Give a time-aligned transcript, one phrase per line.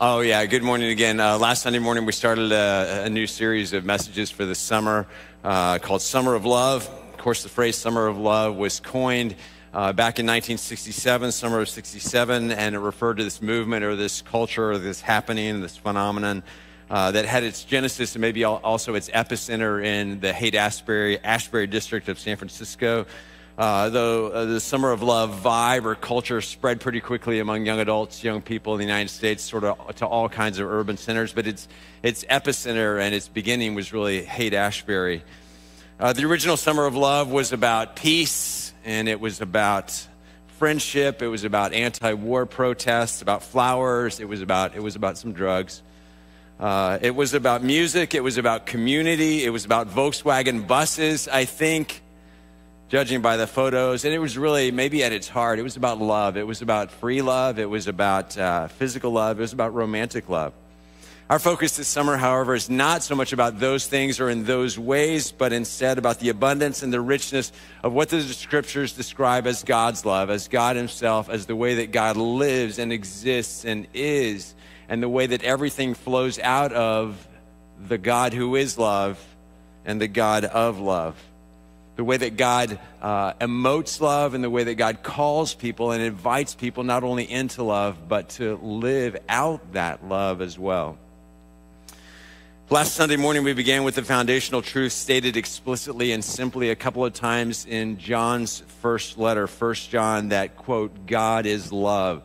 [0.00, 0.44] Oh, yeah.
[0.46, 1.20] Good morning again.
[1.20, 5.06] Uh, last Sunday morning, we started a, a, new series of messages for the summer
[5.44, 6.88] uh, called Summer of Love.
[6.88, 9.36] Of course, the phrase Summer of Love was coined
[9.72, 14.20] uh, back in 1967, summer of 67, and it referred to this movement or this
[14.20, 16.42] culture or this happening, this phenomenon
[16.90, 21.68] uh, that had its genesis and maybe also its epicenter in the Haight Ashbury, Ashbury
[21.68, 23.06] district of San Francisco.
[23.56, 27.78] Uh, though uh, the summer of love vibe or culture spread pretty quickly among young
[27.78, 31.32] adults, young people in the United States, sort of to all kinds of urban centers.
[31.32, 31.68] But its
[32.02, 35.22] its epicenter and its beginning was really Haight Ashbury.
[36.00, 40.04] Uh, the original summer of love was about peace, and it was about
[40.58, 41.22] friendship.
[41.22, 44.18] It was about anti-war protests, about flowers.
[44.18, 45.80] It was about it was about some drugs.
[46.58, 48.14] Uh, it was about music.
[48.14, 49.44] It was about community.
[49.44, 51.28] It was about Volkswagen buses.
[51.28, 52.02] I think
[52.88, 54.04] judging by the photos.
[54.04, 56.36] And it was really, maybe at its heart, it was about love.
[56.36, 57.58] It was about free love.
[57.58, 59.38] It was about uh, physical love.
[59.38, 60.52] It was about romantic love.
[61.30, 64.78] Our focus this summer, however, is not so much about those things or in those
[64.78, 67.50] ways, but instead about the abundance and the richness
[67.82, 71.92] of what the scriptures describe as God's love, as God Himself, as the way that
[71.92, 74.54] God lives and exists and is,
[74.86, 77.26] and the way that everything flows out of
[77.88, 79.18] the God who is love
[79.86, 81.16] and the God of love
[81.96, 86.02] the way that God uh, emotes love and the way that God calls people and
[86.02, 90.98] invites people not only into love, but to live out that love as well.
[92.70, 97.04] Last Sunday morning, we began with the foundational truth stated explicitly and simply a couple
[97.04, 102.22] of times in John's first letter, First John, that quote, God is love.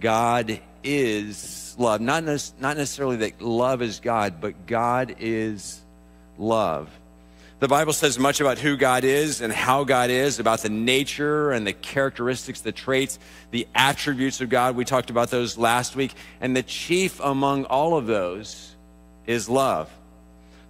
[0.00, 2.00] God is love.
[2.00, 5.80] Not, ne- not necessarily that love is God, but God is
[6.38, 6.88] love.
[7.62, 11.52] The Bible says much about who God is and how God is, about the nature
[11.52, 13.20] and the characteristics, the traits,
[13.52, 14.74] the attributes of God.
[14.74, 16.12] We talked about those last week.
[16.40, 18.74] And the chief among all of those
[19.28, 19.88] is love.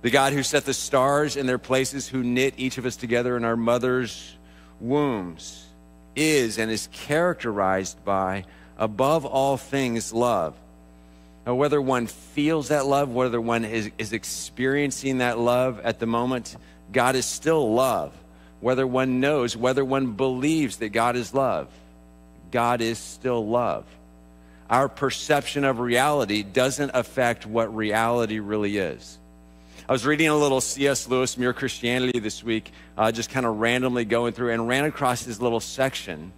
[0.03, 3.39] The God who set the stars in their places, who knit each of us together
[3.39, 4.37] in our mother's
[4.79, 5.65] wombs,
[6.15, 8.45] is and is characterized by,
[8.77, 10.55] above all things, love.
[11.47, 16.07] Now, whether one feels that love, whether one is, is experiencing that love at the
[16.07, 16.55] moment,
[16.93, 18.13] God is still love.
[18.61, 21.69] Whether one knows, whether one believes that God is love,
[22.53, 23.85] God is still love.
[24.71, 29.19] Our perception of reality doesn't affect what reality really is.
[29.89, 31.09] I was reading a little C.S.
[31.09, 35.25] Lewis, Mere Christianity, this week, uh, just kind of randomly going through, and ran across
[35.25, 36.33] this little section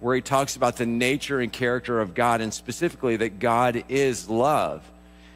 [0.00, 4.28] where he talks about the nature and character of God, and specifically that God is
[4.28, 4.82] love.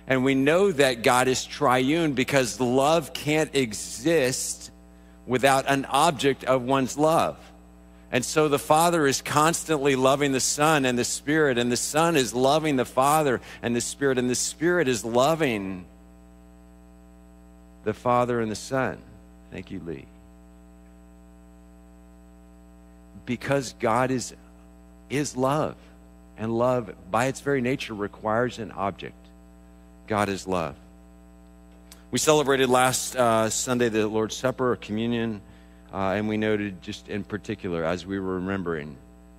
[0.06, 4.70] And we know that God is triune because love can't exist
[5.26, 7.38] without an object of one's love.
[8.12, 12.14] And so the Father is constantly loving the Son and the Spirit, and the Son
[12.14, 15.84] is loving the Father and the Spirit, and the Spirit is loving
[17.82, 18.98] the Father and the Son.
[19.50, 20.06] Thank you, Lee.
[23.26, 24.34] Because God is,
[25.10, 25.74] is love,
[26.36, 29.23] and love, by its very nature, requires an object.
[30.06, 30.76] God is love.
[32.10, 35.40] We celebrated last uh, Sunday the Lord's Supper, or communion,
[35.92, 38.96] uh, and we noted just in particular as we were remembering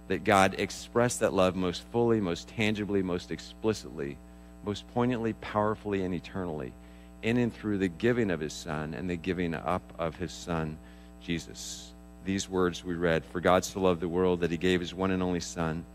[0.08, 4.18] that God expressed that love most fully, most tangibly, most explicitly,
[4.66, 6.74] most poignantly, powerfully, and eternally
[7.22, 10.78] in and through the giving of his Son and the giving up of his Son,
[11.22, 11.92] Jesus.
[12.24, 15.12] These words we read For God so loved the world that he gave his one
[15.12, 15.86] and only Son,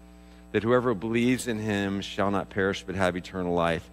[0.52, 3.88] that whoever believes in him shall not perish but have eternal life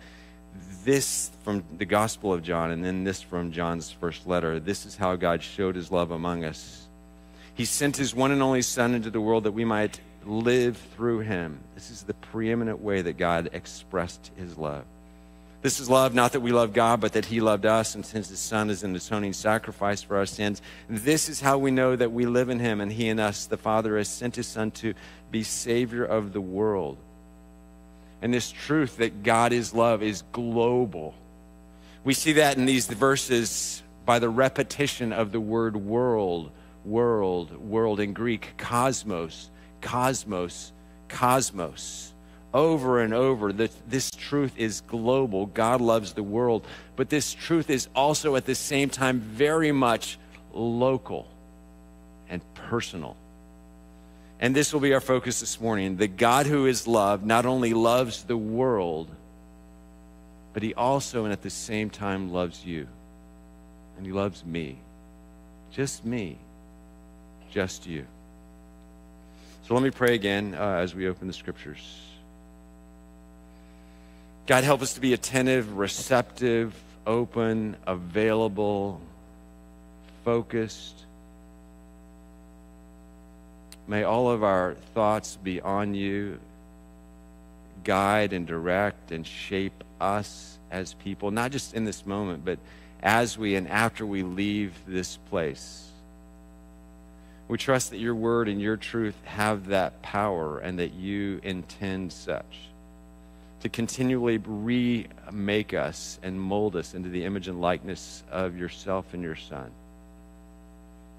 [0.83, 4.59] this from the Gospel of John and then this from John's first letter.
[4.59, 6.87] This is how God showed his love among us.
[7.55, 11.19] He sent his one and only Son into the world that we might live through
[11.19, 11.59] him.
[11.75, 14.85] This is the preeminent way that God expressed his love.
[15.61, 18.29] This is love, not that we love God, but that He loved us and since
[18.29, 20.61] His Son as an atoning sacrifice for our sins.
[20.87, 23.47] This is how we know that we live in Him and He in us.
[23.47, 24.93] The Father has sent His Son to
[25.31, 26.97] be Savior of the world.
[28.21, 31.13] And this truth that God is love is global.
[32.03, 36.51] We see that in these verses by the repetition of the word world,
[36.85, 39.49] world, world in Greek, cosmos,
[39.81, 40.71] cosmos,
[41.09, 42.13] cosmos.
[42.53, 45.47] Over and over, this, this truth is global.
[45.47, 46.65] God loves the world.
[46.95, 50.17] But this truth is also at the same time very much
[50.53, 51.27] local
[52.29, 53.15] and personal.
[54.39, 55.97] And this will be our focus this morning.
[55.97, 59.09] The God who is love not only loves the world,
[60.53, 62.87] but he also and at the same time loves you.
[63.97, 64.77] And he loves me.
[65.71, 66.37] Just me.
[67.51, 68.05] Just you.
[69.67, 71.99] So let me pray again uh, as we open the scriptures.
[74.45, 76.73] God, help us to be attentive, receptive,
[77.05, 79.01] open, available,
[80.23, 80.95] focused.
[83.87, 86.39] May all of our thoughts be on you,
[87.83, 92.59] guide and direct and shape us as people, not just in this moment, but
[93.01, 95.89] as we and after we leave this place.
[97.47, 102.11] We trust that your word and your truth have that power and that you intend
[102.11, 102.67] such
[103.61, 109.23] to continually remake us and mold us into the image and likeness of yourself and
[109.23, 109.71] your Son.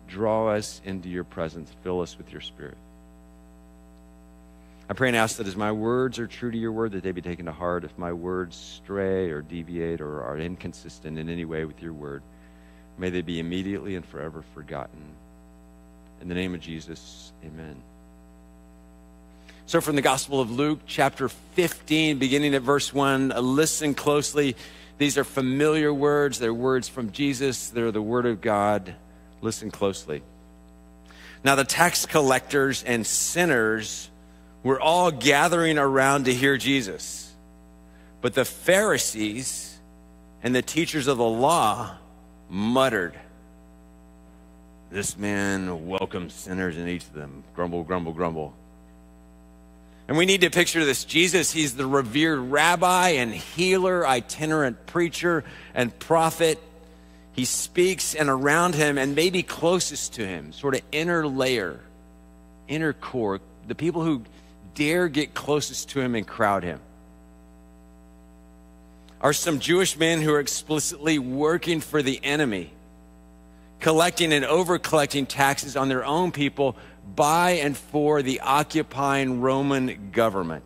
[0.09, 2.77] Draw us into your presence, fill us with your Spirit.
[4.91, 7.13] I pray and ask that as my words are true to your word, that they
[7.13, 7.85] be taken to heart.
[7.85, 12.23] If my words stray or deviate or are inconsistent in any way with your word,
[12.97, 15.03] may they be immediately and forever forgotten.
[16.23, 17.77] In the name of Jesus, amen.
[19.67, 24.57] So, from the Gospel of Luke, chapter 15, beginning at verse 1, uh, listen closely.
[24.97, 26.39] These are familiar words.
[26.39, 28.95] They're words from Jesus, they're the Word of God.
[29.41, 30.23] Listen closely.
[31.45, 34.11] Now, the tax collectors and sinners
[34.63, 37.33] were all gathering around to hear Jesus.
[38.21, 39.79] But the Pharisees
[40.43, 41.95] and the teachers of the law
[42.51, 43.15] muttered,
[44.91, 47.45] This man welcomes sinners and eats them.
[47.55, 48.55] Grumble, grumble, grumble.
[50.09, 55.45] And we need to picture this Jesus, he's the revered rabbi and healer, itinerant preacher
[55.75, 56.59] and prophet.
[57.39, 61.79] He speaks, and around him, and maybe closest to him, sort of inner layer,
[62.67, 63.39] inner core,
[63.69, 64.25] the people who
[64.75, 66.81] dare get closest to him and crowd him
[69.21, 72.73] are some Jewish men who are explicitly working for the enemy,
[73.79, 76.77] collecting and over collecting taxes on their own people
[77.15, 80.65] by and for the occupying Roman government.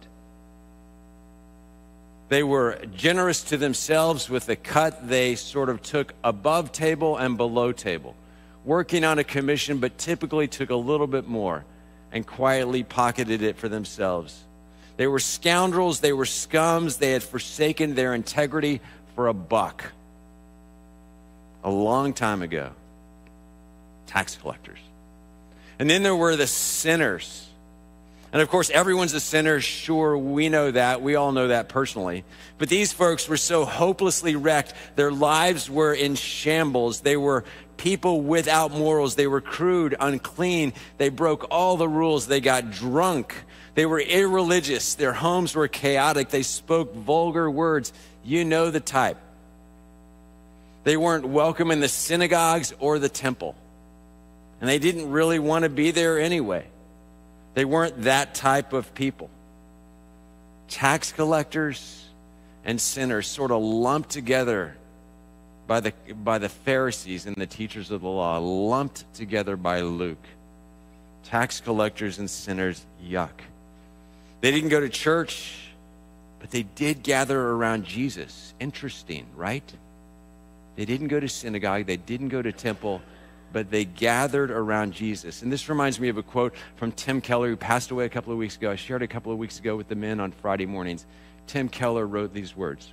[2.32, 7.36] They were generous to themselves with the cut they sort of took above table and
[7.36, 8.14] below table,
[8.64, 11.66] working on a commission, but typically took a little bit more
[12.10, 14.44] and quietly pocketed it for themselves.
[14.96, 18.80] They were scoundrels, they were scums, they had forsaken their integrity
[19.14, 19.92] for a buck.
[21.62, 22.70] A long time ago,
[24.06, 24.78] tax collectors.
[25.78, 27.46] And then there were the sinners.
[28.32, 29.60] And of course, everyone's a sinner.
[29.60, 31.02] Sure, we know that.
[31.02, 32.24] We all know that personally.
[32.58, 34.72] But these folks were so hopelessly wrecked.
[34.96, 37.00] Their lives were in shambles.
[37.00, 37.44] They were
[37.76, 39.16] people without morals.
[39.16, 40.72] They were crude, unclean.
[40.96, 42.26] They broke all the rules.
[42.26, 43.34] They got drunk.
[43.74, 44.94] They were irreligious.
[44.94, 46.30] Their homes were chaotic.
[46.30, 47.92] They spoke vulgar words.
[48.24, 49.18] You know the type.
[50.84, 53.56] They weren't welcome in the synagogues or the temple
[54.62, 56.64] and they didn't really want to be there anyway.
[57.54, 59.30] They weren't that type of people.
[60.68, 62.06] Tax collectors
[62.64, 64.76] and sinners sort of lumped together
[65.66, 70.24] by the, by the Pharisees and the teachers of the law, lumped together by Luke.
[71.24, 73.30] Tax collectors and sinners, yuck.
[74.40, 75.68] They didn't go to church,
[76.40, 78.54] but they did gather around Jesus.
[78.58, 79.62] Interesting, right?
[80.76, 83.02] They didn't go to synagogue, they didn't go to temple,
[83.52, 85.42] but they gathered around Jesus.
[85.42, 88.32] And this reminds me of a quote from Tim Keller, who passed away a couple
[88.32, 88.70] of weeks ago.
[88.70, 91.06] I shared a couple of weeks ago with the men on Friday mornings.
[91.46, 92.92] Tim Keller wrote these words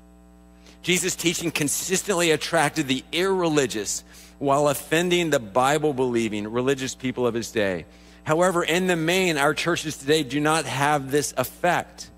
[0.81, 4.03] Jesus' teaching consistently attracted the irreligious
[4.37, 7.85] while offending the Bible believing religious people of his day.
[8.23, 12.09] However, in the main, our churches today do not have this effect.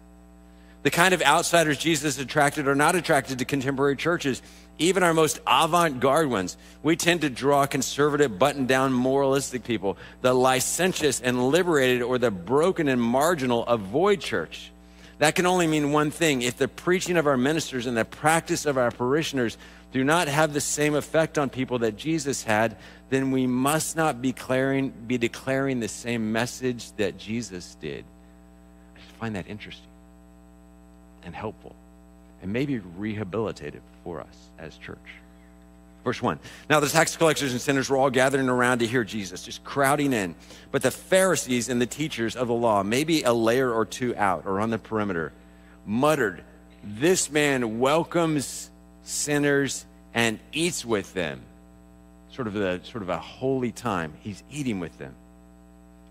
[0.83, 4.41] The kind of outsiders Jesus attracted are not attracted to contemporary churches
[4.81, 9.95] even our most avant garde ones, we tend to draw conservative, button down, moralistic people.
[10.21, 14.71] The licentious and liberated or the broken and marginal avoid church.
[15.19, 16.41] That can only mean one thing.
[16.41, 19.55] If the preaching of our ministers and the practice of our parishioners
[19.91, 22.75] do not have the same effect on people that Jesus had,
[23.11, 28.03] then we must not be declaring, be declaring the same message that Jesus did.
[28.95, 29.90] I find that interesting
[31.23, 31.75] and helpful
[32.41, 34.97] and maybe rehabilitative for us as church.
[36.03, 36.39] Verse 1.
[36.69, 40.13] Now the tax collectors and sinners were all gathering around to hear Jesus, just crowding
[40.13, 40.33] in.
[40.71, 44.45] But the Pharisees and the teachers of the law, maybe a layer or two out
[44.47, 45.31] or on the perimeter,
[45.85, 46.43] muttered,
[46.83, 48.71] This man welcomes
[49.03, 51.41] sinners and eats with them.
[52.31, 54.13] Sort of a sort of a holy time.
[54.21, 55.13] He's eating with them.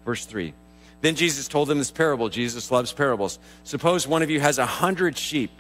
[0.05, 0.55] Verse 3.
[1.01, 2.29] Then Jesus told them this parable.
[2.29, 3.39] Jesus loves parables.
[3.65, 5.51] Suppose one of you has a hundred sheep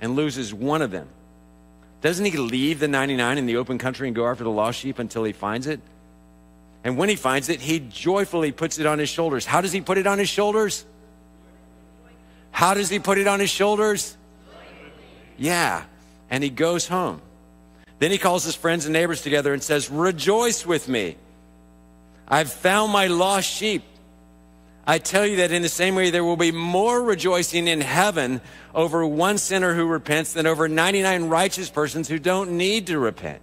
[0.00, 1.08] and loses one of them,
[2.00, 4.98] doesn't he leave the 99 in the open country and go after the lost sheep
[4.98, 5.80] until he finds it?
[6.82, 9.44] And when he finds it, he joyfully puts it on his shoulders.
[9.44, 10.86] How does he put it on his shoulders?
[12.50, 14.16] How does he put it on his shoulders?
[15.36, 15.84] Yeah.
[16.30, 17.20] And he goes home.
[17.98, 21.16] Then he calls his friends and neighbors together and says, Rejoice with me.
[22.26, 23.82] I've found my lost sheep.
[24.86, 28.40] I tell you that in the same way, there will be more rejoicing in heaven
[28.74, 33.40] over one sinner who repents than over 99 righteous persons who don't need to repent.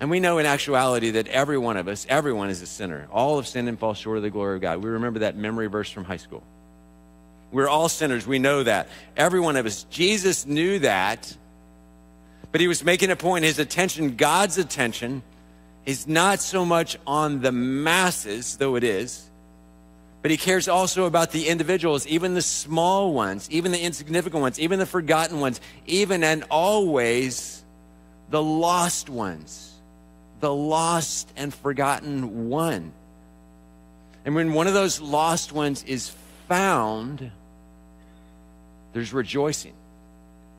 [0.00, 3.06] And we know in actuality that every one of us, everyone is a sinner.
[3.12, 4.82] All have sinned and fall short of the glory of God.
[4.82, 6.42] We remember that memory verse from high school.
[7.52, 8.26] We're all sinners.
[8.26, 8.88] We know that.
[9.16, 9.84] Every one of us.
[9.84, 11.36] Jesus knew that,
[12.50, 13.44] but he was making a point.
[13.44, 15.22] His attention, God's attention,
[15.86, 19.30] is not so much on the masses, though it is,
[20.24, 24.58] but he cares also about the individuals, even the small ones, even the insignificant ones,
[24.58, 27.62] even the forgotten ones, even and always
[28.30, 29.74] the lost ones,
[30.40, 32.90] the lost and forgotten one.
[34.24, 36.10] And when one of those lost ones is
[36.48, 37.30] found,
[38.94, 39.74] there's rejoicing.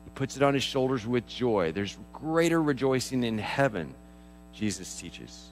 [0.04, 1.72] He puts it on his shoulders with joy.
[1.72, 3.96] There's greater rejoicing in heaven,
[4.54, 5.48] Jesus teaches.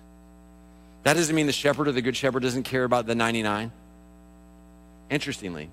[1.03, 3.73] That doesn't mean the shepherd or the good shepherd doesn't care about the 99.
[5.11, 5.71] Interestingly,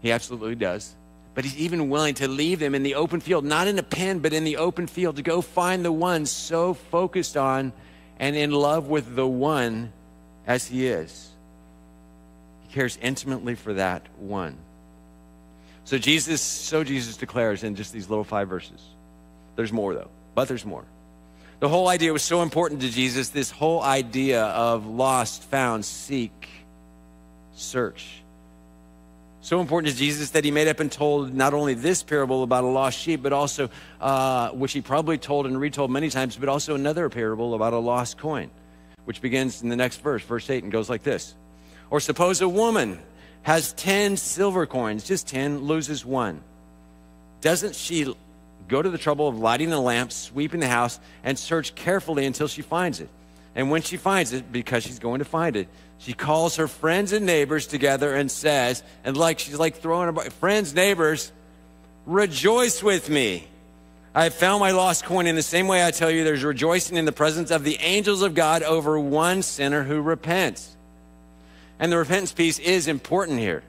[0.00, 0.94] he absolutely does.
[1.34, 4.18] But he's even willing to leave them in the open field, not in a pen,
[4.18, 7.72] but in the open field, to go find the one so focused on
[8.18, 9.92] and in love with the one
[10.46, 11.28] as he is.
[12.66, 14.56] He cares intimately for that one.
[15.84, 18.82] So Jesus, so Jesus declares in just these little five verses.
[19.56, 20.84] There's more though, but there's more.
[21.60, 26.48] The whole idea was so important to Jesus, this whole idea of lost, found, seek,
[27.54, 28.22] search
[29.42, 32.64] so important to Jesus that he made up and told not only this parable about
[32.64, 33.70] a lost sheep, but also,
[34.00, 37.78] uh, which he probably told and retold many times, but also another parable about a
[37.78, 38.50] lost coin,
[39.06, 41.34] which begins in the next verse, verse 8, and goes like this.
[41.88, 42.98] Or suppose a woman
[43.42, 46.42] has 10 silver coins, just 10, loses one.
[47.40, 48.14] Doesn't she
[48.68, 52.46] go to the trouble of lighting the lamp, sweeping the house, and search carefully until
[52.46, 53.08] she finds it?
[53.54, 55.68] And when she finds it, because she's going to find it,
[56.00, 60.30] she calls her friends and neighbors together and says, and like she's like throwing her
[60.30, 61.30] friends, neighbors,
[62.06, 63.46] rejoice with me.
[64.14, 65.26] I have found my lost coin.
[65.26, 68.22] In the same way, I tell you, there's rejoicing in the presence of the angels
[68.22, 70.74] of God over one sinner who repents.
[71.78, 73.62] And the repentance piece is important here.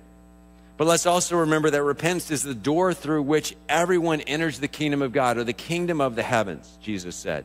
[0.78, 5.02] But let's also remember that repentance is the door through which everyone enters the kingdom
[5.02, 7.44] of God or the kingdom of the heavens, Jesus said.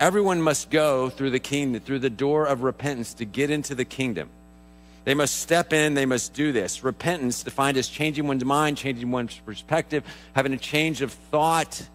[0.00, 3.84] Everyone must go through the kingdom, through the door of repentance to get into the
[3.84, 4.28] kingdom.
[5.04, 6.82] They must step in, they must do this.
[6.82, 11.86] Repentance, defined as changing one's mind, changing one's perspective, having a change of thought,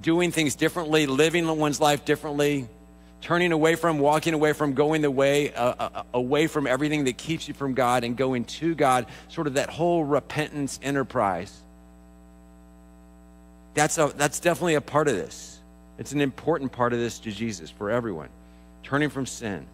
[0.00, 2.66] doing things differently, living one's life differently,
[3.20, 7.18] turning away from, walking away from, going the way, uh, uh, away from everything that
[7.18, 11.54] keeps you from God and going to God, sort of that whole repentance enterprise.
[13.74, 15.51] That's, a, that's definitely a part of this.
[15.98, 18.28] It's an important part of this to Jesus for everyone.
[18.82, 19.66] Turning from sin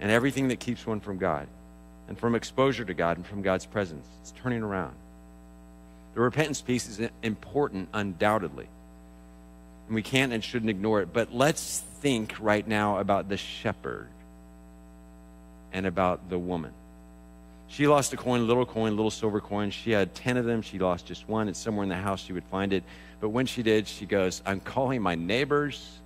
[0.00, 1.46] and everything that keeps one from God
[2.08, 4.06] and from exposure to God and from God's presence.
[4.20, 4.94] It's turning around.
[6.14, 8.68] The repentance piece is important, undoubtedly.
[9.86, 11.12] And we can't and shouldn't ignore it.
[11.12, 14.08] But let's think right now about the shepherd
[15.72, 16.72] and about the woman.
[17.72, 19.70] She lost a coin, little coin, little silver coin.
[19.70, 20.60] She had 10 of them.
[20.60, 21.48] She lost just one.
[21.48, 22.20] It's somewhere in the house.
[22.20, 22.84] She would find it.
[23.18, 25.98] But when she did, she goes, I'm calling my neighbors.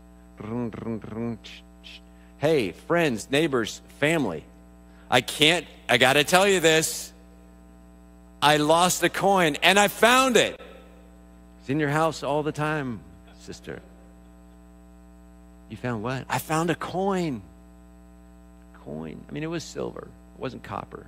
[2.39, 4.45] Hey, friends, neighbors, family.
[5.11, 7.13] I can't, I got to tell you this.
[8.41, 10.61] I lost a coin and I found it.
[11.59, 13.01] It's in your house all the time,
[13.41, 13.83] sister.
[15.69, 16.27] You found what?
[16.29, 17.43] I found a coin.
[18.85, 19.21] Coin.
[19.29, 20.07] I mean, it was silver,
[20.37, 21.07] it wasn't copper.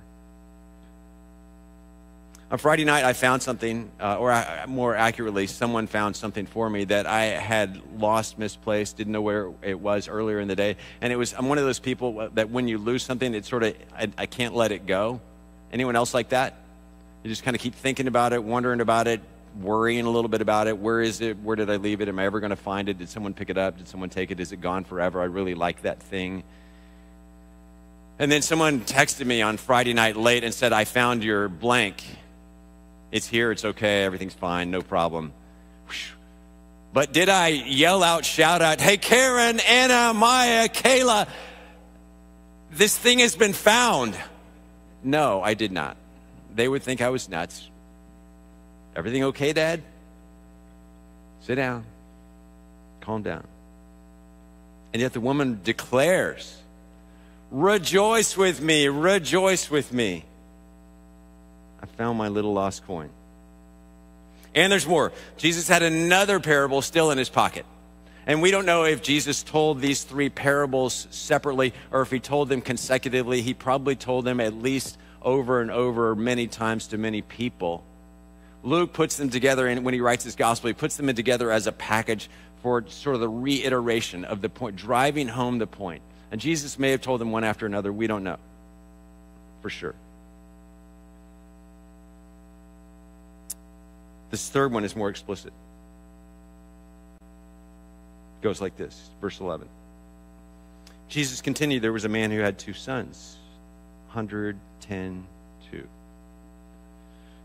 [2.51, 6.67] On Friday night, I found something, uh, or I, more accurately, someone found something for
[6.67, 10.75] me that I had lost, misplaced, didn't know where it was earlier in the day.
[10.99, 13.61] And it was, I'm one of those people that when you lose something, it's sort
[13.61, 15.21] of, I, I can't let it go.
[15.71, 16.55] Anyone else like that?
[17.23, 19.21] You just kind of keep thinking about it, wondering about it,
[19.61, 20.75] worrying a little bit about it.
[20.75, 21.37] Where is it?
[21.43, 22.07] Where did I leave it?
[22.07, 22.97] Am I ever going to find it?
[22.97, 23.77] Did someone pick it up?
[23.77, 24.39] Did someone take it?
[24.39, 25.21] Is it gone forever?
[25.21, 26.43] I really like that thing.
[28.17, 32.03] And then someone texted me on Friday night late and said, I found your blank.
[33.11, 35.33] It's here, it's okay, everything's fine, no problem.
[36.91, 41.27] But did I yell out, shout out, hey, Karen, Anna, Maya, Kayla,
[42.71, 44.17] this thing has been found?
[45.03, 45.97] No, I did not.
[46.53, 47.69] They would think I was nuts.
[48.95, 49.81] Everything okay, Dad?
[51.41, 51.85] Sit down.
[53.01, 53.45] Calm down.
[54.93, 56.55] And yet the woman declares,
[57.51, 60.25] Rejoice with me, rejoice with me.
[61.81, 63.09] I found my little lost coin.
[64.55, 65.11] And there's more.
[65.37, 67.65] Jesus had another parable still in his pocket.
[68.25, 72.49] And we don't know if Jesus told these three parables separately or if he told
[72.49, 73.41] them consecutively.
[73.41, 77.83] He probably told them at least over and over many times to many people.
[78.61, 81.49] Luke puts them together, and when he writes his gospel, he puts them in together
[81.49, 82.29] as a package
[82.61, 86.01] for sort of the reiteration of the point, driving home the point.
[86.31, 87.91] And Jesus may have told them one after another.
[87.91, 88.37] We don't know
[89.61, 89.95] for sure.
[94.29, 95.53] This third one is more explicit.
[97.21, 99.67] It goes like this, verse 11.
[101.07, 103.37] Jesus continued, There was a man who had two sons,
[104.07, 105.25] 110,
[105.71, 105.87] 2.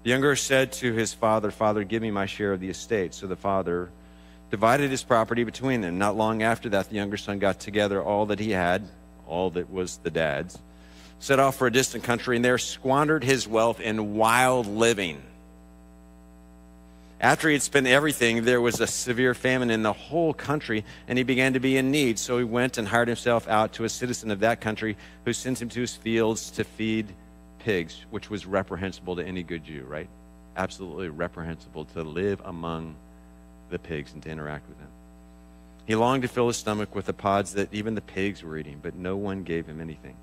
[0.02, 3.14] The younger said to his father, Father, give me my share of the estate.
[3.14, 3.90] So the father
[4.50, 5.98] divided his property between them.
[5.98, 8.86] Not long after that, the younger son got together all that he had,
[9.26, 10.58] all that was the dad's,
[11.18, 15.22] set off for a distant country, and there squandered his wealth in wild living.
[17.24, 21.16] After he had spent everything, there was a severe famine in the whole country, and
[21.16, 22.18] he began to be in need.
[22.18, 25.62] So he went and hired himself out to a citizen of that country who sent
[25.62, 27.14] him to his fields to feed
[27.60, 30.10] pigs, which was reprehensible to any good Jew, right?
[30.54, 32.94] Absolutely reprehensible to live among
[33.70, 34.90] the pigs and to interact with them.
[35.86, 38.80] He longed to fill his stomach with the pods that even the pigs were eating,
[38.82, 40.14] but no one gave him anything.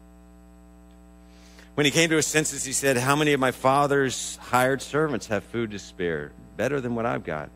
[1.75, 5.27] When he came to his senses, he said, How many of my father's hired servants
[5.27, 7.49] have food to spare, better than what I've got?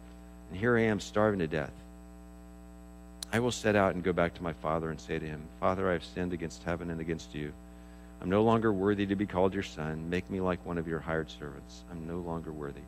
[0.49, 1.73] And here I am starving to death.
[3.33, 5.89] I will set out and go back to my father and say to him, Father,
[5.89, 7.51] I have sinned against heaven and against you.
[8.21, 10.09] I'm no longer worthy to be called your son.
[10.09, 11.83] Make me like one of your hired servants.
[11.91, 12.81] I'm no longer worthy.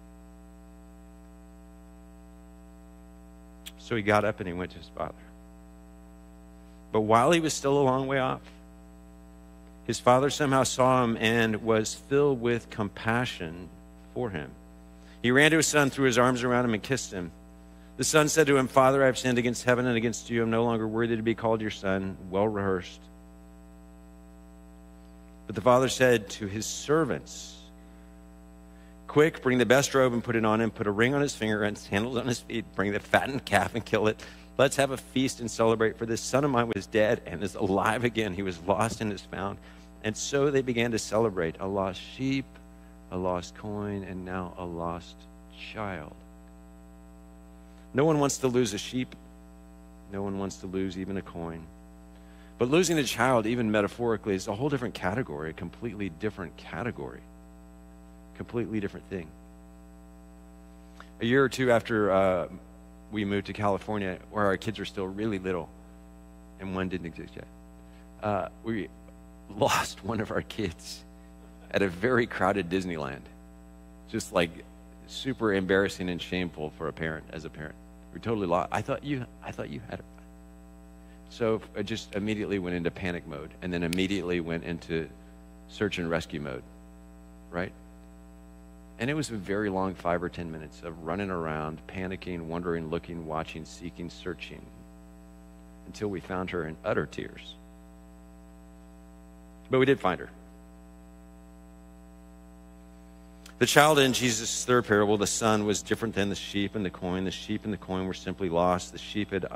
[3.78, 5.14] So he got up and he went to his father.
[6.94, 8.42] But while he was still a long way off,
[9.88, 13.70] his father somehow saw him and was filled with compassion
[14.14, 14.52] for him.
[15.24, 17.32] He ran to his son, threw his arms around him, and kissed him.
[17.96, 20.44] The son said to him, Father, I have sinned against heaven and against you.
[20.44, 22.16] I'm no longer worthy to be called your son.
[22.30, 23.00] Well rehearsed.
[25.48, 27.56] But the father said to his servants,
[29.08, 30.70] Quick, bring the best robe and put it on him.
[30.70, 32.66] Put a ring on his finger and sandals on his feet.
[32.76, 34.22] Bring the fattened calf and kill it.
[34.58, 35.98] Let's have a feast and celebrate.
[35.98, 38.34] For this son of mine was dead and is alive again.
[38.34, 39.58] He was lost and is found.
[40.08, 42.46] And so they began to celebrate a lost sheep,
[43.12, 45.18] a lost coin, and now a lost
[45.74, 46.16] child.
[47.94, 49.14] No one wants to lose a sheep.
[50.14, 51.62] No one wants to lose even a coin.
[52.58, 57.20] But losing a child, even metaphorically, is a whole different category, a completely different category,
[58.38, 59.28] completely different thing.
[61.20, 62.48] A year or two after uh,
[63.12, 65.68] we moved to California, where our kids were still really little,
[66.62, 67.48] and one didn't exist yet,
[68.24, 68.88] uh, we
[69.58, 71.04] lost one of our kids
[71.72, 73.22] at a very crowded Disneyland.
[74.10, 74.52] Just like
[75.08, 77.76] super embarrassing and shameful for a parent as a parent.
[78.14, 78.70] We totally lost.
[78.72, 79.26] I thought you.
[79.44, 80.06] I thought you had it.
[81.30, 85.10] So I just immediately went into panic mode and then immediately went into
[85.68, 86.64] search and rescue mode,
[87.52, 87.72] right?
[89.00, 92.90] And it was a very long five or ten minutes of running around, panicking, wondering,
[92.90, 94.66] looking, watching, seeking, searching,
[95.86, 97.56] until we found her in utter tears.
[99.70, 100.30] But we did find her.
[103.60, 106.92] The child in Jesus' third parable, the son, was different than the sheep and the
[106.92, 107.24] coin.
[107.24, 108.92] The sheep and the coin were simply lost.
[108.92, 109.48] The sheep had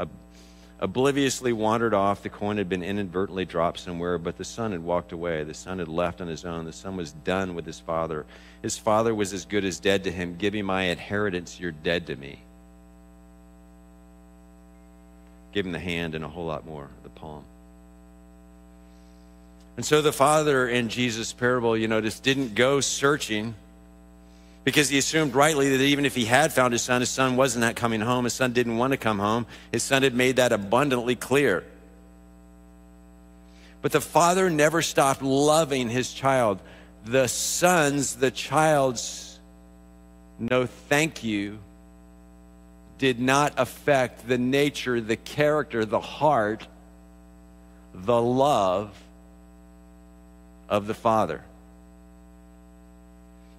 [0.80, 2.24] obliviously wandered off.
[2.24, 5.44] The coin had been inadvertently dropped somewhere, but the son had walked away.
[5.44, 6.66] The son had left on his own.
[6.66, 8.26] The son was done with his father.
[8.64, 10.36] His father was as good as dead to him.
[10.36, 11.60] Give me my inheritance.
[11.60, 12.40] You're dead to me.
[15.52, 17.44] Give him the hand and a whole lot more, the palm.
[19.78, 23.56] And so the father in Jesus' parable, you just didn't go searching
[24.64, 27.62] because he assumed rightly that even if he had found his son, his son wasn't
[27.62, 28.26] that coming home.
[28.26, 29.48] His son didn't want to come home.
[29.72, 31.64] His son had made that abundantly clear.
[33.82, 36.60] But the father never stopped loving his child.
[37.06, 39.40] The son's, the child's
[40.38, 41.60] no thank you
[43.00, 46.68] did not affect the nature, the character, the heart,
[47.96, 48.96] the love
[50.72, 51.44] of the father.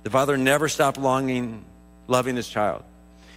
[0.03, 1.65] The father never stopped longing,
[2.09, 2.83] loving his child.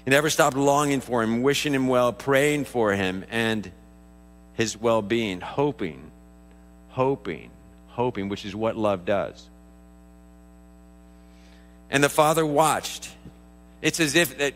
[0.06, 3.70] He never stopped longing for him, wishing him well, praying for him and
[4.54, 6.10] his well being, hoping,
[6.90, 7.52] hoping,
[7.90, 9.48] hoping, which is what love does.
[11.92, 13.10] And the father watched.
[13.82, 14.54] It's as if that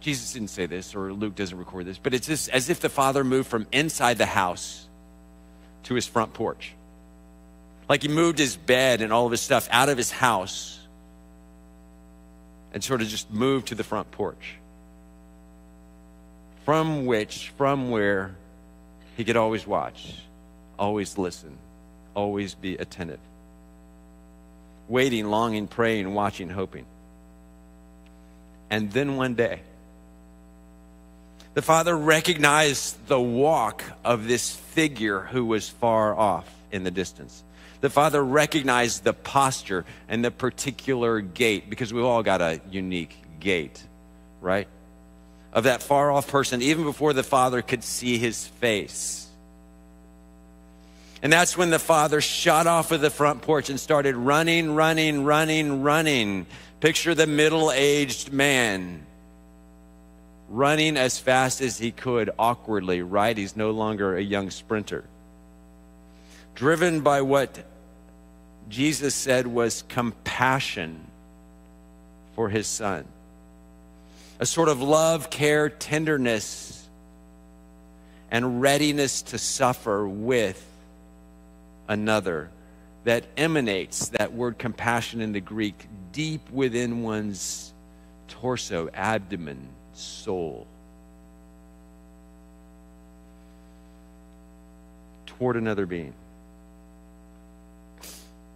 [0.00, 2.88] Jesus didn't say this, or Luke doesn't record this, but it's just as if the
[2.88, 4.86] father moved from inside the house
[5.84, 6.74] to his front porch.
[7.92, 10.80] Like he moved his bed and all of his stuff out of his house
[12.72, 14.54] and sort of just moved to the front porch.
[16.64, 18.34] From which, from where
[19.18, 20.14] he could always watch,
[20.78, 21.58] always listen,
[22.14, 23.20] always be attentive.
[24.88, 26.86] Waiting, longing, praying, watching, hoping.
[28.70, 29.60] And then one day,
[31.52, 37.44] the father recognized the walk of this figure who was far off in the distance.
[37.82, 43.16] The father recognized the posture and the particular gait because we've all got a unique
[43.40, 43.84] gait,
[44.40, 44.68] right?
[45.52, 49.26] Of that far off person, even before the father could see his face.
[51.22, 55.24] And that's when the father shot off of the front porch and started running, running,
[55.24, 56.46] running, running.
[56.78, 59.04] Picture the middle aged man
[60.48, 63.36] running as fast as he could awkwardly, right?
[63.36, 65.04] He's no longer a young sprinter.
[66.54, 67.71] Driven by what
[68.68, 71.06] Jesus said was compassion
[72.34, 73.04] for his son.
[74.40, 76.88] A sort of love, care, tenderness,
[78.30, 80.66] and readiness to suffer with
[81.86, 82.50] another
[83.04, 87.72] that emanates that word compassion in the Greek deep within one's
[88.28, 90.66] torso, abdomen, soul
[95.26, 96.14] toward another being.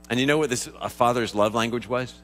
[0.08, 2.14] And you know what this a father's love language was?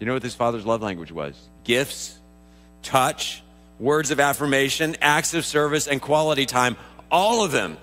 [0.00, 1.40] You know what this father's love language was?
[1.62, 2.18] Gifts,
[2.82, 3.42] touch,
[3.78, 6.76] words of affirmation, acts of service, and quality time.
[7.10, 7.76] All of them.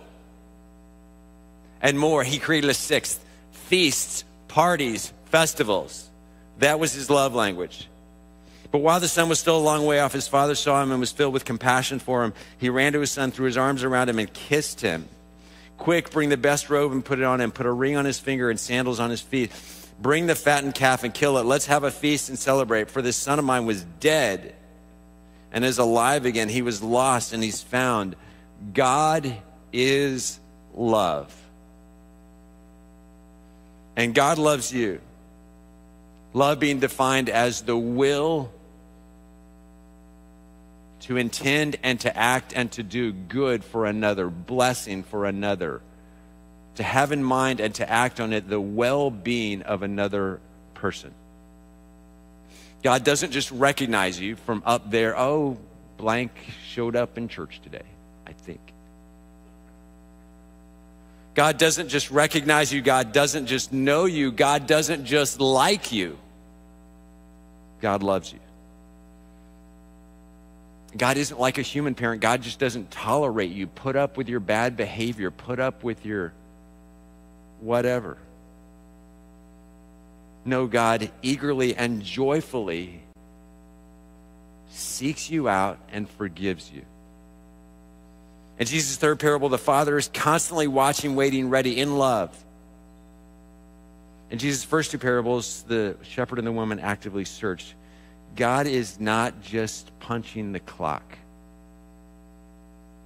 [1.82, 2.24] And more.
[2.24, 6.10] He created a sixth feasts, parties, festivals.
[6.58, 7.88] That was his love language.
[8.72, 11.00] But while the son was still a long way off, his father saw him and
[11.00, 12.34] was filled with compassion for him.
[12.58, 15.08] He ran to his son, threw his arms around him, and kissed him.
[15.80, 17.52] Quick, bring the best robe and put it on him.
[17.52, 19.52] Put a ring on his finger and sandals on his feet.
[20.00, 21.46] Bring the fattened calf and kill it.
[21.46, 22.92] Let's have a feast and celebrate.
[22.92, 24.54] For this son of mine was dead
[25.52, 26.50] and is alive again.
[26.50, 28.18] He was lost and he's found.
[28.74, 29.36] God
[29.72, 30.40] is
[30.74, 31.34] love.
[33.96, 35.00] And God loves you.
[36.34, 38.52] Love being defined as the will
[41.10, 45.82] to intend and to act and to do good for another, blessing for another,
[46.76, 50.40] to have in mind and to act on it the well being of another
[50.76, 51.12] person.
[52.84, 55.58] God doesn't just recognize you from up there, oh,
[55.98, 56.32] blank
[56.68, 57.82] showed up in church today,
[58.28, 58.62] I think.
[61.34, 66.20] God doesn't just recognize you, God doesn't just know you, God doesn't just like you.
[67.82, 68.40] God loves you.
[70.98, 72.22] God isn't like a human parent.
[72.22, 76.34] God just doesn't tolerate you, put up with your bad behavior, put up with your
[77.60, 78.18] whatever.
[80.46, 83.04] No, God eagerly and joyfully
[84.72, 86.84] seeks you out and forgives you.
[88.58, 92.36] In Jesus' third parable, the Father is constantly watching, waiting, ready in love.
[94.32, 97.76] In Jesus' first two parables, the shepherd and the woman actively search.
[98.36, 101.04] God is not just punching the clock.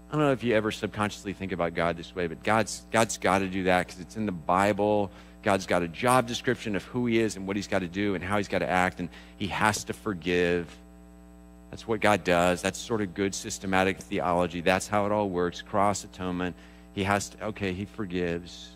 [0.10, 3.18] I don't know if you ever subconsciously think about God this way, but God's, God's
[3.18, 5.12] got to do that because it's in the Bible.
[5.42, 8.14] God's got a job description of who He is and what He's got to do
[8.14, 10.68] and how He's got to act, and He has to forgive.
[11.72, 12.62] That's what God does.
[12.62, 14.62] That's sort of good systematic theology.
[14.62, 15.64] That's how it all works.
[15.64, 16.56] Cross atonement.
[16.94, 18.70] He has to, okay, He forgives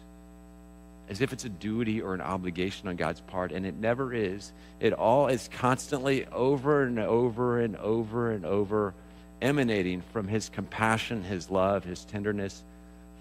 [1.09, 4.51] as if it's a duty or an obligation on God's part, and it never is.
[4.79, 8.93] It all is constantly over and over and over and over
[9.41, 12.63] emanating from His compassion, His love, His tenderness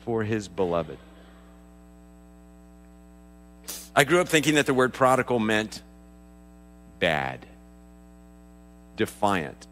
[0.05, 0.99] for His beloved.
[3.95, 5.83] I grew up thinking that the word prodigal meant
[6.99, 7.47] bad,
[8.97, 9.67] defiant,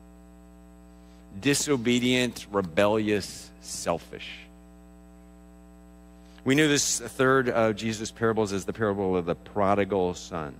[1.40, 4.28] disobedient, rebellious, selfish.
[6.44, 10.54] We knew this third of Jesus' parables is the parable of the prodigal son.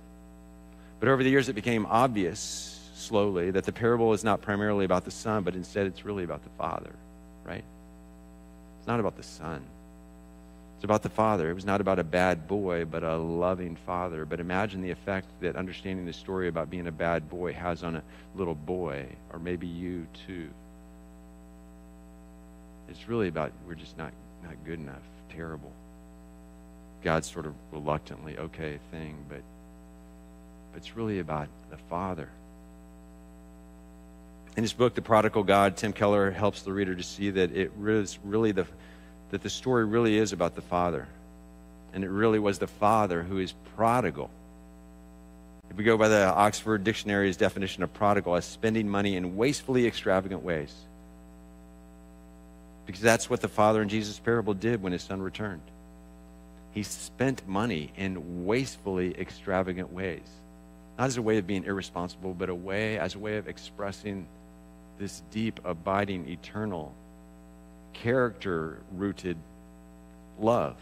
[0.99, 5.05] But over the years, it became obvious slowly that the parable is not primarily about
[5.05, 6.91] the son, but instead it's really about the father,
[7.43, 7.63] right?
[8.79, 9.63] It's not about the son.
[10.77, 11.51] It's about the father.
[11.51, 14.25] It was not about a bad boy, but a loving father.
[14.25, 17.95] But imagine the effect that understanding the story about being a bad boy has on
[17.95, 20.49] a little boy, or maybe you too.
[22.89, 24.11] It's really about we're just not,
[24.43, 25.01] not good enough
[25.35, 25.71] terrible.
[27.03, 29.41] God's sort of reluctantly okay thing, but,
[30.71, 32.29] but it's really about the Father.
[34.57, 37.71] In his book, The Prodigal God, Tim Keller helps the reader to see that it
[37.77, 38.65] is really the,
[39.31, 41.07] that the story really is about the Father.
[41.93, 44.29] And it really was the Father who is prodigal.
[45.69, 49.85] If we go by the Oxford Dictionary's definition of prodigal as spending money in wastefully
[49.85, 50.73] extravagant ways.
[52.85, 55.61] Because that's what the father in Jesus' parable did when his son returned.
[56.71, 60.27] He spent money in wastefully extravagant ways.
[60.97, 64.27] Not as a way of being irresponsible, but a way as a way of expressing
[64.99, 66.93] this deep, abiding, eternal,
[67.93, 69.37] character rooted
[70.39, 70.75] love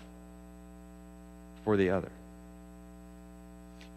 [1.63, 2.11] for the other.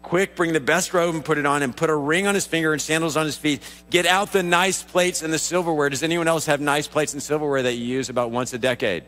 [0.07, 2.47] Quick, bring the best robe and put it on, and put a ring on his
[2.47, 3.61] finger and sandals on his feet.
[3.89, 5.89] Get out the nice plates and the silverware.
[5.89, 9.03] Does anyone else have nice plates and silverware that you use about once a decade?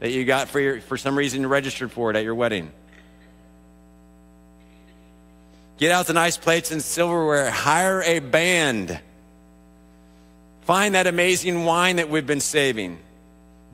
[0.00, 2.72] That you got for, your, for some reason you registered for it at your wedding?
[5.76, 7.50] Get out the nice plates and silverware.
[7.50, 8.98] Hire a band.
[10.62, 12.98] Find that amazing wine that we've been saving.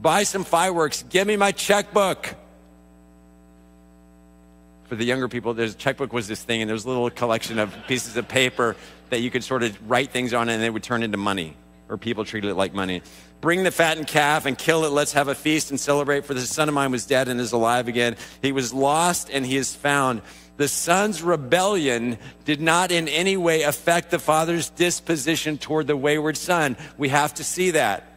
[0.02, 1.04] Buy some fireworks.
[1.08, 2.34] Give me my checkbook
[4.88, 7.58] for the younger people, there's checkbook was this thing, and there was a little collection
[7.58, 8.74] of pieces of paper
[9.10, 11.54] that you could sort of write things on, and it would turn into money,
[11.90, 13.02] or people treated it like money.
[13.42, 14.88] Bring the fattened calf and kill it.
[14.88, 16.24] Let's have a feast and celebrate.
[16.24, 18.16] For the son of mine was dead and is alive again.
[18.42, 20.22] He was lost and he is found.
[20.56, 26.36] The son's rebellion did not in any way affect the father's disposition toward the wayward
[26.36, 26.76] son.
[26.96, 28.10] We have to see that.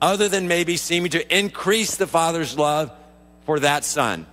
[0.00, 2.90] Other than maybe seeming to increase the father's love
[3.44, 4.26] for that son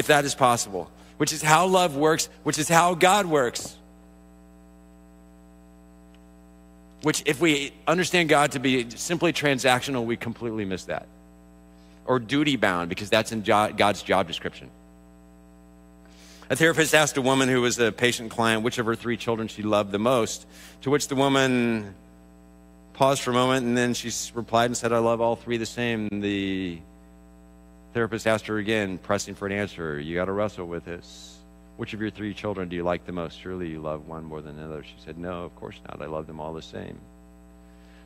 [0.00, 3.76] if that is possible, which is how love works, which is how God works.
[7.02, 11.06] Which, if we understand God to be simply transactional, we completely miss that.
[12.06, 14.70] Or duty bound, because that's in God's job description.
[16.48, 19.48] A therapist asked a woman who was a patient client which of her three children
[19.48, 20.46] she loved the most,
[20.80, 21.94] to which the woman
[22.94, 25.66] paused for a moment and then she replied and said, I love all three the
[25.66, 26.08] same.
[26.20, 26.80] The
[27.92, 29.98] Therapist asked her again, pressing for an answer.
[29.98, 31.38] You got to wrestle with this.
[31.76, 33.40] Which of your three children do you like the most?
[33.40, 34.82] Surely you love one more than another.
[34.84, 36.00] She said, No, of course not.
[36.00, 37.00] I love them all the same.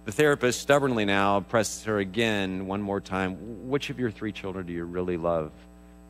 [0.04, 3.68] The therapist stubbornly now presses her again one more time.
[3.68, 5.50] Which of your three children do you really love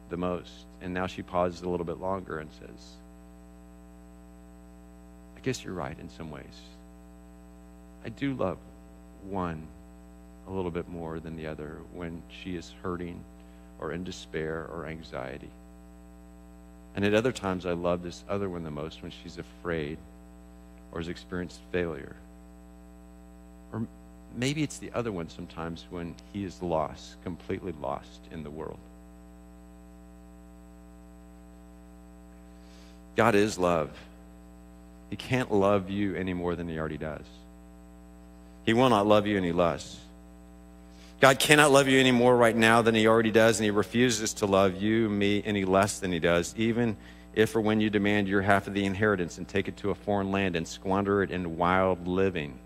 [0.09, 0.67] the most?
[0.83, 2.97] And now she pauses a little bit longer and says,
[5.37, 6.61] I guess you're right in some ways.
[8.05, 8.59] I do love
[9.23, 9.67] one
[10.47, 13.25] a little bit more than the other when she is hurting
[13.79, 15.51] or in despair or anxiety.
[16.95, 19.99] And at other times, I love this other one the most when she's afraid
[20.93, 22.15] or has experienced failure.
[23.73, 23.87] Or
[24.37, 28.79] maybe it's the other one sometimes when he is lost, completely lost in the world.
[33.17, 33.91] God is love.
[35.11, 37.25] He can't love you any more than he already does.
[38.65, 39.99] He will not love you any less.
[41.25, 44.35] God cannot love you any more right now than he already does, and he refuses
[44.35, 46.99] to love you, me, any less than he does, even
[47.35, 49.95] if or when you demand your half of the inheritance and take it to a
[49.95, 52.59] foreign land and squander it in wild living.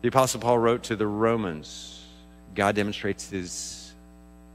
[0.00, 2.04] The Apostle Paul wrote to the Romans
[2.56, 3.92] God demonstrates his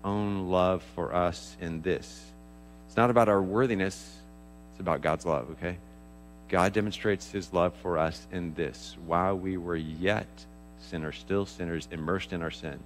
[0.04, 2.22] own love for us in this.
[2.88, 4.18] It's not about our worthiness,
[4.72, 5.78] it's about God's love, okay?
[6.50, 8.98] God demonstrates his love for us in this.
[9.06, 10.28] While we were yet
[10.80, 12.80] sinners, still sinners, immersed in our sin.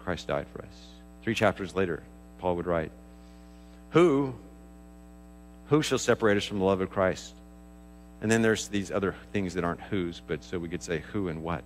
[0.00, 0.86] Christ died for us.
[1.22, 2.02] Three chapters later,
[2.38, 2.90] Paul would write,
[3.90, 4.34] Who,
[5.68, 7.34] who shall separate us from the love of Christ?
[8.20, 11.28] And then there's these other things that aren't whose, but so we could say who
[11.28, 11.64] and what.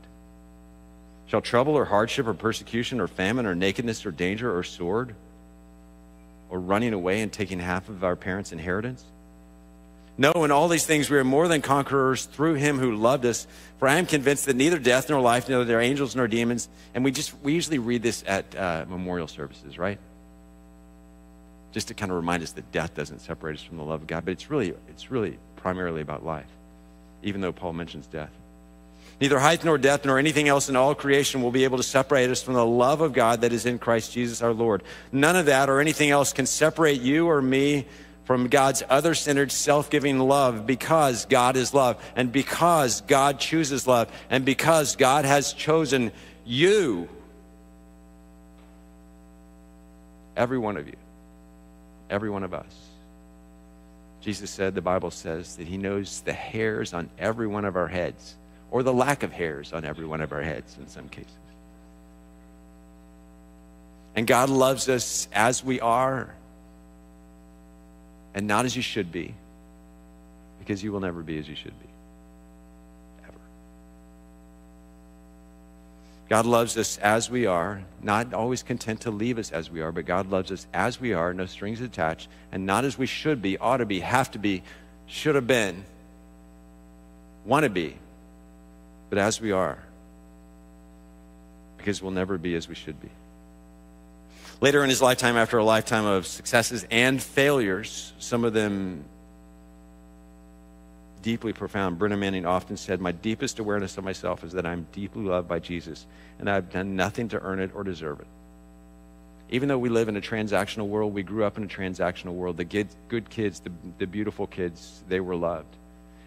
[1.26, 5.14] Shall trouble or hardship or persecution or famine or nakedness or danger or sword
[6.48, 9.04] or running away and taking half of our parents' inheritance?
[10.20, 13.46] No, in all these things we are more than conquerors through him who loved us.
[13.78, 17.04] For I am convinced that neither death nor life, neither the angels nor demons, and
[17.04, 20.00] we just we usually read this at uh, memorial services, right?
[21.70, 24.06] Just to kind of remind us that death doesn't separate us from the love of
[24.08, 26.50] God, but it's really it's really primarily about life,
[27.22, 28.32] even though Paul mentions death.
[29.20, 32.30] Neither height nor depth nor anything else in all creation will be able to separate
[32.30, 34.82] us from the love of God that is in Christ Jesus our Lord.
[35.12, 37.86] None of that or anything else can separate you or me
[38.28, 43.86] from God's other centered, self giving love because God is love and because God chooses
[43.86, 46.12] love and because God has chosen
[46.44, 47.08] you.
[50.36, 50.96] Every one of you,
[52.10, 52.66] every one of us.
[54.20, 57.88] Jesus said, the Bible says, that He knows the hairs on every one of our
[57.88, 58.36] heads,
[58.70, 61.32] or the lack of hairs on every one of our heads in some cases.
[64.14, 66.34] And God loves us as we are
[68.38, 69.34] and not as you should be,
[70.60, 71.88] because you will never be as you should be.
[73.26, 73.38] Ever.
[76.28, 79.90] God loves us as we are, not always content to leave us as we are,
[79.90, 83.42] but God loves us as we are, no strings attached, and not as we should
[83.42, 84.62] be, ought to be, have to be,
[85.08, 85.84] should have been,
[87.44, 87.96] want to be,
[89.10, 89.78] but as we are.
[91.76, 93.10] Because we'll never be as we should be.
[94.60, 99.04] Later in his lifetime, after a lifetime of successes and failures, some of them
[101.22, 101.98] deeply profound.
[101.98, 105.60] Brennan Manning often said, My deepest awareness of myself is that I'm deeply loved by
[105.60, 106.06] Jesus,
[106.38, 108.26] and I've done nothing to earn it or deserve it.
[109.50, 112.56] Even though we live in a transactional world, we grew up in a transactional world.
[112.56, 115.74] The good, good kids, the, the beautiful kids, they were loved.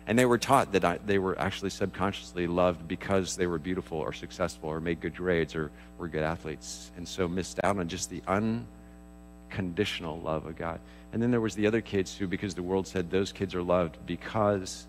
[0.07, 3.97] And they were taught that I, they were actually subconsciously loved because they were beautiful
[3.99, 6.91] or successful or made good grades or were good athletes.
[6.97, 10.79] And so missed out on just the unconditional love of God.
[11.13, 13.61] And then there was the other kids who, because the world said those kids are
[13.61, 14.87] loved because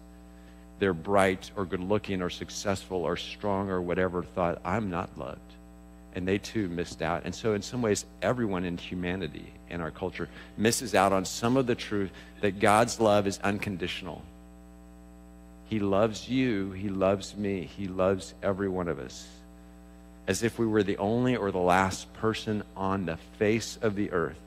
[0.79, 5.41] they're bright or good looking or successful or strong or whatever, thought, I'm not loved.
[6.15, 7.23] And they too missed out.
[7.25, 11.57] And so, in some ways, everyone in humanity in our culture misses out on some
[11.57, 14.23] of the truth that God's love is unconditional.
[15.73, 19.27] He loves you, He loves me, He loves every one of us.
[20.27, 24.13] As if we were the only or the last person on the face of the
[24.13, 24.39] earth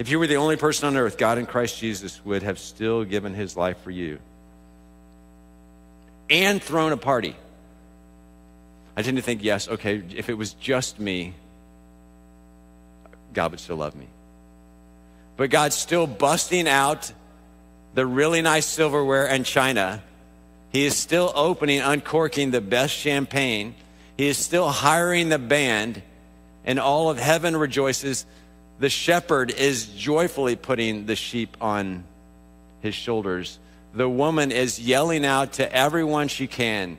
[0.00, 3.04] if you were the only person on earth, God in Christ Jesus would have still
[3.04, 4.18] given his life for you
[6.30, 7.36] and thrown a party.
[8.96, 11.34] I tend to think, yes, okay, if it was just me,
[13.34, 14.06] God would still love me.
[15.36, 17.12] But God's still busting out
[17.94, 20.02] the really nice silverware and china.
[20.72, 23.74] He is still opening, uncorking the best champagne.
[24.16, 26.02] He is still hiring the band,
[26.64, 28.26] and all of heaven rejoices
[28.78, 32.04] the shepherd is joyfully putting the sheep on
[32.80, 33.58] his shoulders.
[33.92, 36.96] The woman is yelling out to everyone she can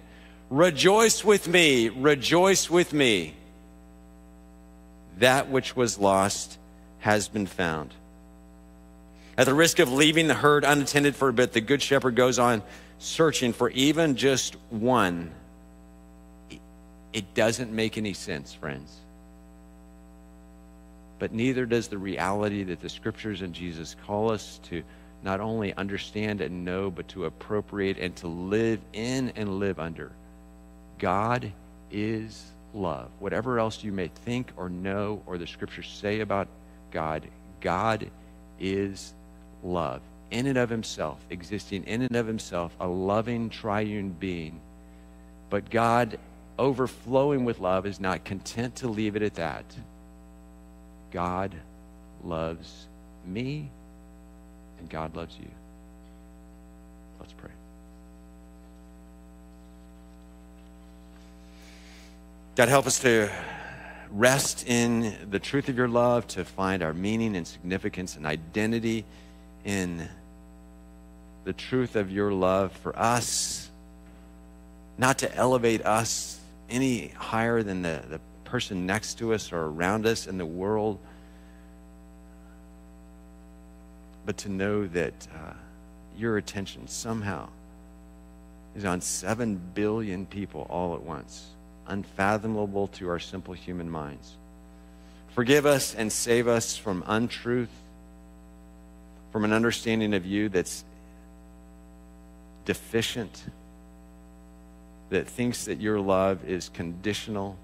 [0.52, 3.36] Rejoice with me, rejoice with me.
[5.20, 6.58] That which was lost
[7.00, 7.94] has been found.
[9.42, 12.38] At the risk of leaving the herd unattended for a bit, the good shepherd goes
[12.38, 12.62] on
[13.00, 15.32] searching for even just one.
[17.12, 19.02] It doesn't make any sense, friends
[21.22, 24.82] but neither does the reality that the scriptures and Jesus call us to
[25.22, 30.12] not only understand and know, but to appropriate and to live in and live under.
[30.98, 31.52] God
[31.92, 33.08] is love.
[33.20, 36.48] Whatever else you may think or know or the scriptures say about
[36.90, 37.28] God,
[37.60, 38.10] God
[38.60, 39.14] is
[39.64, 40.02] love.
[40.30, 44.60] In and of himself, existing in and of himself, a loving triune being.
[45.50, 46.18] But God,
[46.58, 49.66] overflowing with love, is not content to leave it at that.
[51.12, 51.54] God
[52.24, 52.88] loves
[53.26, 53.70] me
[54.80, 55.50] and God loves you.
[57.20, 57.52] Let's pray.
[62.56, 63.30] God, help us to
[64.12, 69.06] rest in the truth of your love, to find our meaning and significance and identity
[69.64, 70.08] in
[71.44, 73.70] the truth of your love for us,
[74.98, 80.06] not to elevate us any higher than the, the person next to us or around
[80.06, 81.00] us in the world,
[84.26, 85.54] but to know that uh,
[86.18, 87.48] your attention somehow
[88.76, 91.48] is on 7 billion people all at once,
[91.88, 94.38] unfathomable to our simple human minds.
[95.30, 97.72] Forgive us and save us from untruth,
[99.32, 100.84] from an understanding of you that's
[102.66, 103.44] deficient,
[105.10, 107.58] that thinks that your love is conditional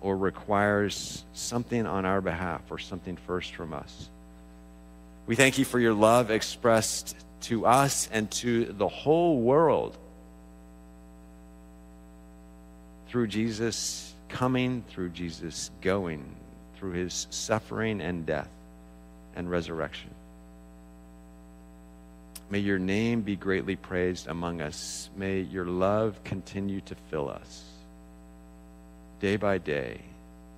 [0.00, 4.08] or requires something on our behalf or something first from us.
[5.26, 9.96] We thank you for your love expressed to us and to the whole world
[13.08, 16.24] through Jesus coming, through Jesus going,
[16.76, 18.48] through his suffering and death
[19.36, 20.14] and resurrection.
[22.50, 25.08] May your name be greatly praised among us.
[25.16, 27.64] May your love continue to fill us
[29.20, 30.00] day by day,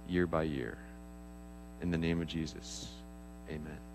[0.09, 0.78] year by year.
[1.82, 2.88] In the name of Jesus,
[3.51, 3.91] amen.